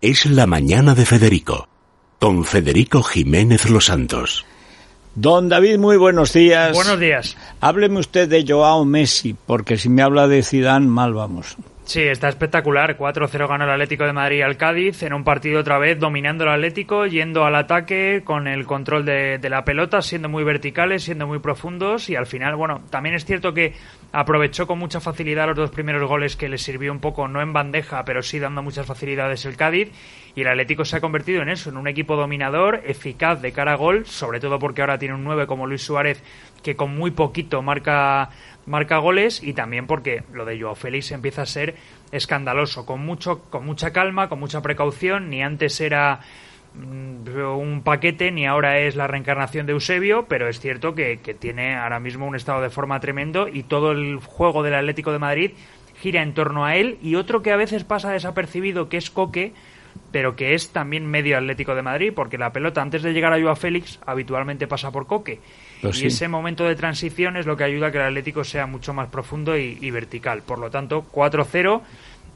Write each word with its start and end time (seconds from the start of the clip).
es 0.00 0.26
La 0.26 0.46
Mañana 0.46 0.94
de 0.94 1.04
Federico, 1.04 1.66
con 2.20 2.44
Federico 2.44 3.02
Jiménez 3.02 3.68
Los 3.68 3.86
Santos. 3.86 4.46
Don 5.16 5.48
David, 5.48 5.78
muy 5.78 5.96
buenos 5.96 6.32
días. 6.32 6.72
Buenos 6.72 7.00
días. 7.00 7.36
Hábleme 7.60 7.98
usted 7.98 8.28
de 8.28 8.44
Joao 8.46 8.84
Messi, 8.84 9.34
porque 9.34 9.76
si 9.76 9.88
me 9.88 10.02
habla 10.02 10.28
de 10.28 10.44
Zidane, 10.44 10.86
mal 10.86 11.14
vamos. 11.14 11.56
Sí, 11.88 12.02
está 12.02 12.28
espectacular. 12.28 12.98
4-0 12.98 13.48
ganó 13.48 13.64
el 13.64 13.70
Atlético 13.70 14.04
de 14.04 14.12
Madrid 14.12 14.42
al 14.42 14.58
Cádiz 14.58 15.02
en 15.02 15.14
un 15.14 15.24
partido 15.24 15.60
otra 15.60 15.78
vez 15.78 15.98
dominando 15.98 16.44
el 16.44 16.50
Atlético, 16.50 17.06
yendo 17.06 17.46
al 17.46 17.54
ataque 17.54 18.20
con 18.26 18.46
el 18.46 18.66
control 18.66 19.06
de, 19.06 19.40
la 19.48 19.64
pelota, 19.64 20.02
siendo 20.02 20.28
muy 20.28 20.44
verticales, 20.44 21.04
siendo 21.04 21.26
muy 21.26 21.38
profundos 21.38 22.10
y 22.10 22.14
al 22.14 22.26
final, 22.26 22.56
bueno, 22.56 22.82
también 22.90 23.14
es 23.14 23.24
cierto 23.24 23.54
que 23.54 23.72
aprovechó 24.12 24.66
con 24.66 24.78
mucha 24.78 25.00
facilidad 25.00 25.46
los 25.46 25.56
dos 25.56 25.70
primeros 25.70 26.06
goles 26.06 26.36
que 26.36 26.50
le 26.50 26.58
sirvió 26.58 26.92
un 26.92 27.00
poco, 27.00 27.26
no 27.26 27.40
en 27.40 27.54
bandeja, 27.54 28.04
pero 28.04 28.20
sí 28.20 28.38
dando 28.38 28.62
muchas 28.62 28.84
facilidades 28.84 29.46
el 29.46 29.56
Cádiz 29.56 29.90
y 30.34 30.42
el 30.42 30.48
Atlético 30.48 30.84
se 30.84 30.98
ha 30.98 31.00
convertido 31.00 31.40
en 31.40 31.48
eso, 31.48 31.70
en 31.70 31.78
un 31.78 31.88
equipo 31.88 32.16
dominador, 32.16 32.82
eficaz 32.84 33.40
de 33.40 33.52
cara 33.52 33.72
a 33.72 33.76
gol, 33.76 34.04
sobre 34.04 34.40
todo 34.40 34.58
porque 34.58 34.82
ahora 34.82 34.98
tiene 34.98 35.14
un 35.14 35.24
9 35.24 35.46
como 35.46 35.66
Luis 35.66 35.84
Suárez 35.84 36.22
que 36.62 36.76
con 36.76 36.94
muy 36.94 37.12
poquito 37.12 37.62
marca 37.62 38.28
marca 38.68 38.98
goles 38.98 39.42
y 39.42 39.54
también 39.54 39.86
porque 39.86 40.22
lo 40.32 40.44
de 40.44 40.60
Joao 40.60 40.74
Félix 40.74 41.10
empieza 41.12 41.42
a 41.42 41.46
ser 41.46 41.74
escandaloso, 42.12 42.86
con 42.86 43.04
mucho 43.04 43.40
con 43.50 43.66
mucha 43.66 43.92
calma, 43.92 44.28
con 44.28 44.38
mucha 44.38 44.62
precaución, 44.62 45.30
ni 45.30 45.42
antes 45.42 45.80
era 45.80 46.20
mm, 46.74 47.28
un 47.56 47.82
paquete 47.82 48.30
ni 48.30 48.46
ahora 48.46 48.78
es 48.78 48.94
la 48.94 49.06
reencarnación 49.06 49.66
de 49.66 49.72
Eusebio, 49.72 50.26
pero 50.28 50.48
es 50.48 50.60
cierto 50.60 50.94
que, 50.94 51.20
que 51.20 51.34
tiene 51.34 51.76
ahora 51.76 52.00
mismo 52.00 52.26
un 52.26 52.36
estado 52.36 52.62
de 52.62 52.70
forma 52.70 53.00
tremendo 53.00 53.48
y 53.48 53.64
todo 53.64 53.92
el 53.92 54.18
juego 54.18 54.62
del 54.62 54.74
Atlético 54.74 55.12
de 55.12 55.18
Madrid 55.18 55.50
gira 56.00 56.22
en 56.22 56.34
torno 56.34 56.64
a 56.64 56.76
él. 56.76 56.98
Y 57.02 57.16
otro 57.16 57.42
que 57.42 57.52
a 57.52 57.56
veces 57.56 57.84
pasa 57.84 58.12
desapercibido 58.12 58.88
que 58.88 58.96
es 58.96 59.10
Coque 59.10 59.52
pero 60.12 60.36
que 60.36 60.54
es 60.54 60.70
también 60.70 61.06
medio 61.06 61.36
Atlético 61.36 61.74
de 61.74 61.82
Madrid, 61.82 62.12
porque 62.14 62.38
la 62.38 62.52
pelota 62.52 62.82
antes 62.82 63.02
de 63.02 63.12
llegar 63.12 63.32
a 63.32 63.40
Joao 63.40 63.56
Félix 63.56 63.98
habitualmente 64.06 64.66
pasa 64.66 64.90
por 64.90 65.06
Coque. 65.06 65.40
Pues 65.82 66.02
y 66.02 66.06
ese 66.06 66.28
momento 66.28 66.64
de 66.64 66.74
transición 66.74 67.36
es 67.36 67.46
lo 67.46 67.56
que 67.56 67.64
ayuda 67.64 67.88
a 67.88 67.92
que 67.92 67.98
el 67.98 68.04
Atlético 68.04 68.44
sea 68.44 68.66
mucho 68.66 68.94
más 68.94 69.08
profundo 69.08 69.56
y, 69.56 69.78
y 69.80 69.90
vertical. 69.90 70.42
Por 70.42 70.58
lo 70.58 70.70
tanto, 70.70 71.06
4-0 71.12 71.82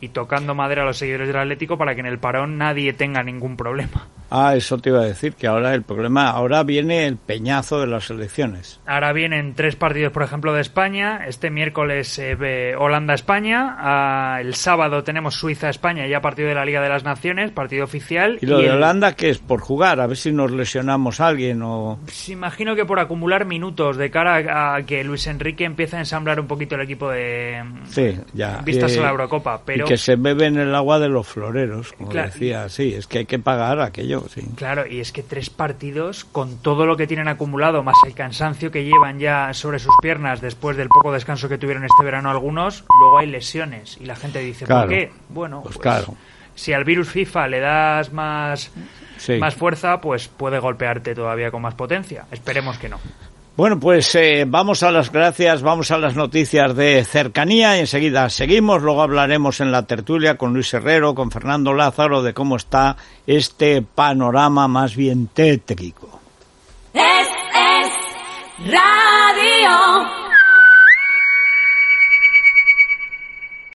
y 0.00 0.08
tocando 0.08 0.54
madera 0.54 0.82
a 0.82 0.86
los 0.86 0.98
seguidores 0.98 1.28
del 1.28 1.36
Atlético 1.36 1.78
para 1.78 1.94
que 1.94 2.00
en 2.00 2.06
el 2.06 2.18
parón 2.18 2.58
nadie 2.58 2.92
tenga 2.92 3.22
ningún 3.22 3.56
problema. 3.56 4.08
Ah, 4.30 4.54
eso 4.54 4.78
te 4.78 4.90
iba 4.90 5.00
a 5.00 5.04
decir, 5.04 5.34
que 5.34 5.48
ahora 5.48 5.74
el 5.74 5.82
problema, 5.82 6.30
ahora 6.30 6.62
viene 6.62 7.06
el 7.06 7.16
peñazo 7.16 7.80
de 7.80 7.88
las 7.88 8.10
elecciones. 8.10 8.80
Ahora 8.86 9.12
vienen 9.12 9.54
tres 9.54 9.74
partidos, 9.74 10.12
por 10.12 10.22
ejemplo, 10.22 10.52
de 10.52 10.60
España. 10.60 11.26
Este 11.26 11.50
miércoles 11.50 12.18
eh, 12.18 12.74
Holanda-España. 12.78 13.76
Ah, 13.78 14.38
el 14.40 14.54
sábado 14.54 15.02
tenemos 15.02 15.34
Suiza-España, 15.34 16.06
ya 16.06 16.20
partido 16.20 16.48
de 16.48 16.54
la 16.54 16.64
Liga 16.64 16.80
de 16.80 16.88
las 16.88 17.02
Naciones, 17.02 17.50
partido 17.50 17.84
oficial. 17.84 18.38
¿Y 18.40 18.46
lo 18.46 18.58
de 18.58 18.70
Holanda 18.70 19.16
qué 19.16 19.30
es? 19.30 19.38
¿Por 19.38 19.60
jugar? 19.60 20.00
A 20.00 20.06
ver 20.06 20.16
si 20.16 20.32
nos 20.32 20.52
lesionamos 20.52 21.20
a 21.20 21.26
alguien 21.26 21.62
o... 21.62 21.98
Pues 22.04 22.28
imagino 22.28 22.76
que 22.76 22.84
por 22.84 23.00
acumular 23.00 23.46
minutos 23.46 23.96
de 23.96 24.10
cara 24.10 24.76
a 24.76 24.82
que 24.82 25.02
Luis 25.02 25.26
Enrique 25.26 25.64
empiece 25.64 25.96
a 25.96 26.00
ensamblar 26.00 26.38
un 26.38 26.46
poquito 26.46 26.76
el 26.76 26.82
equipo 26.82 27.10
de... 27.10 27.62
Sí, 27.86 28.16
ya. 28.32 28.60
Vistas 28.64 28.96
a 28.96 29.00
la 29.00 29.10
Eurocopa, 29.10 29.62
pero... 29.64 29.86
Y 29.86 29.88
que 29.88 29.96
se 29.96 30.14
beben 30.16 30.56
el 30.56 30.74
agua 30.74 30.98
de 31.00 31.08
los 31.08 31.26
floreros, 31.26 31.92
como 31.94 32.12
decía. 32.12 32.68
Sí, 32.68 32.94
es 32.94 33.06
que 33.06 33.18
hay 33.18 33.26
que 33.26 33.38
pagar 33.38 33.80
aquello 33.80 34.19
Claro, 34.56 34.86
y 34.86 35.00
es 35.00 35.12
que 35.12 35.22
tres 35.22 35.50
partidos, 35.50 36.24
con 36.24 36.58
todo 36.58 36.86
lo 36.86 36.96
que 36.96 37.06
tienen 37.06 37.28
acumulado, 37.28 37.82
más 37.82 37.96
el 38.06 38.14
cansancio 38.14 38.70
que 38.70 38.84
llevan 38.84 39.18
ya 39.18 39.52
sobre 39.54 39.78
sus 39.78 39.94
piernas 40.00 40.40
después 40.40 40.76
del 40.76 40.88
poco 40.88 41.12
descanso 41.12 41.48
que 41.48 41.58
tuvieron 41.58 41.84
este 41.84 42.04
verano 42.04 42.30
algunos, 42.30 42.84
luego 43.00 43.18
hay 43.18 43.26
lesiones. 43.26 43.96
Y 44.00 44.06
la 44.06 44.16
gente 44.16 44.40
dice, 44.40 44.66
¿por 44.66 44.88
qué? 44.88 45.12
Bueno, 45.28 45.62
pues, 45.62 45.76
pues, 45.76 45.82
claro. 45.82 46.14
si 46.54 46.72
al 46.72 46.84
virus 46.84 47.08
FIFA 47.08 47.48
le 47.48 47.60
das 47.60 48.12
más, 48.12 48.70
más 49.38 49.54
fuerza, 49.54 50.00
pues 50.00 50.28
puede 50.28 50.58
golpearte 50.58 51.14
todavía 51.14 51.50
con 51.50 51.62
más 51.62 51.74
potencia. 51.74 52.26
Esperemos 52.30 52.78
que 52.78 52.88
no. 52.88 52.98
Bueno, 53.56 53.78
pues 53.78 54.14
eh, 54.14 54.44
vamos 54.46 54.82
a 54.82 54.90
las 54.90 55.12
gracias, 55.12 55.60
vamos 55.60 55.90
a 55.90 55.98
las 55.98 56.16
noticias 56.16 56.74
de 56.74 57.04
cercanía 57.04 57.76
y 57.76 57.80
enseguida 57.80 58.30
seguimos, 58.30 58.82
luego 58.82 59.02
hablaremos 59.02 59.60
en 59.60 59.70
la 59.70 59.86
tertulia 59.86 60.38
con 60.38 60.54
Luis 60.54 60.72
Herrero, 60.72 61.14
con 61.14 61.30
Fernando 61.30 61.74
Lázaro 61.74 62.22
de 62.22 62.32
cómo 62.32 62.56
está 62.56 62.96
este 63.26 63.82
panorama 63.82 64.66
más 64.66 64.96
bien 64.96 65.26
tétrico. 65.26 66.20
Es, 66.94 67.28